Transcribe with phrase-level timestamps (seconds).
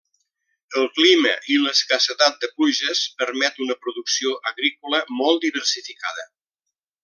[0.79, 6.29] El clima i l'escassetat de pluges permet una producció agrícola molt diversificada.